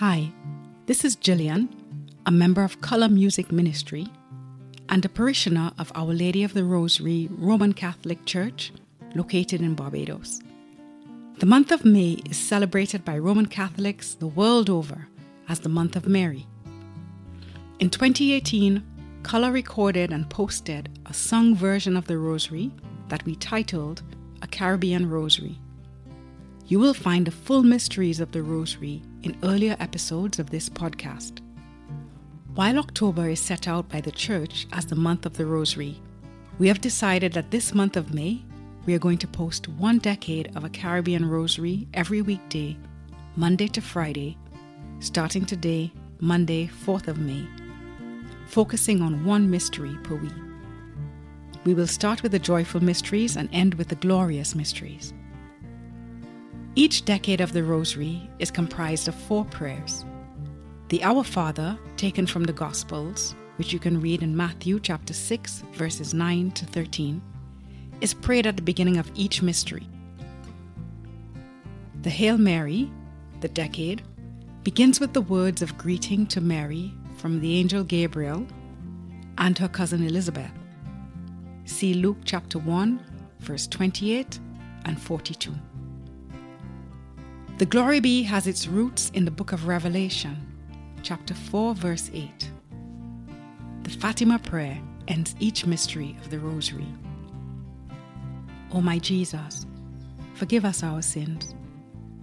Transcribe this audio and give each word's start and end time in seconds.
Hi, 0.00 0.32
this 0.86 1.04
is 1.04 1.14
Gillian, 1.14 1.68
a 2.24 2.30
member 2.30 2.64
of 2.64 2.80
Color 2.80 3.10
Music 3.10 3.52
Ministry 3.52 4.06
and 4.88 5.04
a 5.04 5.10
parishioner 5.10 5.72
of 5.78 5.92
Our 5.94 6.14
Lady 6.14 6.42
of 6.42 6.54
the 6.54 6.64
Rosary 6.64 7.28
Roman 7.30 7.74
Catholic 7.74 8.24
Church 8.24 8.72
located 9.14 9.60
in 9.60 9.74
Barbados. 9.74 10.40
The 11.38 11.44
month 11.44 11.70
of 11.70 11.84
May 11.84 12.12
is 12.24 12.38
celebrated 12.38 13.04
by 13.04 13.18
Roman 13.18 13.44
Catholics 13.44 14.14
the 14.14 14.26
world 14.26 14.70
over 14.70 15.06
as 15.50 15.60
the 15.60 15.68
month 15.68 15.96
of 15.96 16.08
Mary. 16.08 16.46
In 17.78 17.90
2018, 17.90 18.82
Color 19.22 19.52
recorded 19.52 20.14
and 20.14 20.30
posted 20.30 20.88
a 21.04 21.12
sung 21.12 21.54
version 21.54 21.94
of 21.94 22.06
the 22.06 22.16
Rosary 22.16 22.70
that 23.08 23.26
we 23.26 23.36
titled 23.36 24.00
A 24.40 24.46
Caribbean 24.46 25.10
Rosary. 25.10 25.58
You 26.68 26.78
will 26.78 26.94
find 26.94 27.26
the 27.26 27.30
full 27.30 27.62
mysteries 27.62 28.18
of 28.18 28.32
the 28.32 28.42
Rosary 28.42 29.02
in 29.22 29.36
earlier 29.42 29.76
episodes 29.80 30.38
of 30.38 30.50
this 30.50 30.68
podcast. 30.68 31.40
While 32.54 32.78
October 32.78 33.28
is 33.28 33.40
set 33.40 33.68
out 33.68 33.88
by 33.88 34.00
the 34.00 34.10
Church 34.10 34.66
as 34.72 34.86
the 34.86 34.96
month 34.96 35.26
of 35.26 35.36
the 35.36 35.46
Rosary, 35.46 36.00
we 36.58 36.68
have 36.68 36.80
decided 36.80 37.32
that 37.34 37.50
this 37.50 37.74
month 37.74 37.96
of 37.96 38.14
May, 38.14 38.42
we 38.86 38.94
are 38.94 38.98
going 38.98 39.18
to 39.18 39.28
post 39.28 39.68
one 39.68 39.98
decade 39.98 40.54
of 40.56 40.64
a 40.64 40.70
Caribbean 40.70 41.28
Rosary 41.28 41.86
every 41.94 42.22
weekday, 42.22 42.76
Monday 43.36 43.68
to 43.68 43.80
Friday, 43.80 44.36
starting 45.00 45.44
today, 45.44 45.92
Monday, 46.20 46.70
4th 46.84 47.08
of 47.08 47.18
May, 47.18 47.46
focusing 48.46 49.00
on 49.00 49.24
one 49.24 49.50
mystery 49.50 49.96
per 50.02 50.16
week. 50.16 50.32
We 51.64 51.74
will 51.74 51.86
start 51.86 52.22
with 52.22 52.32
the 52.32 52.38
joyful 52.38 52.82
mysteries 52.82 53.36
and 53.36 53.48
end 53.52 53.74
with 53.74 53.88
the 53.88 53.94
glorious 53.96 54.54
mysteries. 54.54 55.12
Each 56.76 57.04
decade 57.04 57.40
of 57.40 57.52
the 57.52 57.64
Rosary 57.64 58.30
is 58.38 58.50
comprised 58.50 59.08
of 59.08 59.14
four 59.14 59.44
prayers. 59.44 60.04
The 60.88 61.02
Our 61.02 61.24
Father, 61.24 61.76
taken 61.96 62.26
from 62.26 62.44
the 62.44 62.52
Gospels, 62.52 63.34
which 63.56 63.72
you 63.72 63.80
can 63.80 64.00
read 64.00 64.22
in 64.22 64.36
Matthew 64.36 64.78
chapter 64.78 65.12
6, 65.12 65.64
verses 65.72 66.14
9 66.14 66.52
to 66.52 66.66
13, 66.66 67.20
is 68.00 68.14
prayed 68.14 68.46
at 68.46 68.56
the 68.56 68.62
beginning 68.62 68.98
of 68.98 69.10
each 69.16 69.42
mystery. 69.42 69.88
The 72.02 72.10
Hail 72.10 72.38
Mary, 72.38 72.90
the 73.40 73.48
decade, 73.48 74.02
begins 74.62 75.00
with 75.00 75.12
the 75.12 75.22
words 75.22 75.62
of 75.62 75.76
greeting 75.76 76.24
to 76.28 76.40
Mary 76.40 76.94
from 77.16 77.40
the 77.40 77.56
angel 77.58 77.82
Gabriel 77.82 78.46
and 79.38 79.58
her 79.58 79.68
cousin 79.68 80.06
Elizabeth. 80.06 80.52
See 81.64 81.94
Luke 81.94 82.18
chapter 82.24 82.60
1, 82.60 83.00
verse 83.40 83.66
28 83.66 84.38
and 84.84 85.00
42. 85.00 85.52
The 87.60 87.66
Glory 87.66 88.00
Be 88.00 88.22
has 88.22 88.46
its 88.46 88.66
roots 88.66 89.10
in 89.12 89.26
the 89.26 89.30
book 89.30 89.52
of 89.52 89.66
Revelation, 89.66 90.34
chapter 91.02 91.34
4, 91.34 91.74
verse 91.74 92.10
8. 92.14 92.50
The 93.82 93.90
Fatima 93.90 94.38
prayer 94.38 94.80
ends 95.08 95.34
each 95.40 95.66
mystery 95.66 96.16
of 96.22 96.30
the 96.30 96.38
Rosary. 96.38 96.86
O 98.72 98.80
my 98.80 98.98
Jesus, 98.98 99.66
forgive 100.32 100.64
us 100.64 100.82
our 100.82 101.02
sins, 101.02 101.54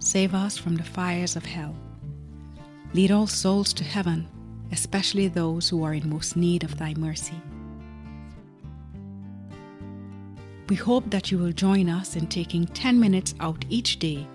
save 0.00 0.34
us 0.34 0.58
from 0.58 0.74
the 0.74 0.82
fires 0.82 1.36
of 1.36 1.46
hell. 1.46 1.76
Lead 2.92 3.12
all 3.12 3.28
souls 3.28 3.72
to 3.74 3.84
heaven, 3.84 4.26
especially 4.72 5.28
those 5.28 5.68
who 5.68 5.84
are 5.84 5.94
in 5.94 6.10
most 6.10 6.34
need 6.36 6.64
of 6.64 6.76
thy 6.78 6.94
mercy. 6.94 7.40
We 10.68 10.74
hope 10.74 11.08
that 11.10 11.30
you 11.30 11.38
will 11.38 11.52
join 11.52 11.88
us 11.88 12.16
in 12.16 12.26
taking 12.26 12.66
10 12.66 12.98
minutes 12.98 13.36
out 13.38 13.64
each 13.68 14.00
day 14.00 14.26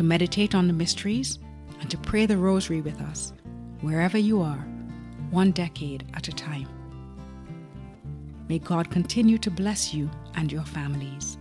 to 0.00 0.04
meditate 0.04 0.54
on 0.54 0.66
the 0.66 0.72
mysteries 0.72 1.38
and 1.82 1.90
to 1.90 1.98
pray 1.98 2.24
the 2.24 2.34
rosary 2.34 2.80
with 2.80 2.98
us, 3.02 3.34
wherever 3.82 4.16
you 4.16 4.40
are, 4.40 4.66
one 5.30 5.50
decade 5.50 6.06
at 6.14 6.26
a 6.26 6.32
time. 6.32 6.66
May 8.48 8.60
God 8.60 8.90
continue 8.90 9.36
to 9.36 9.50
bless 9.50 9.92
you 9.92 10.10
and 10.36 10.50
your 10.50 10.64
families. 10.64 11.36